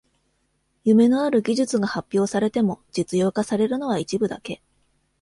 [0.83, 4.59] 夢のある技術が発表されても実用化されるのは一部だけ